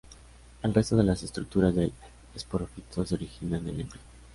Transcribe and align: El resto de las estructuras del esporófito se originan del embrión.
El 0.63 0.73
resto 0.73 0.97
de 0.97 1.03
las 1.03 1.21
estructuras 1.21 1.75
del 1.75 1.93
esporófito 2.35 3.05
se 3.05 3.13
originan 3.13 3.63
del 3.63 3.81
embrión. 3.81 4.01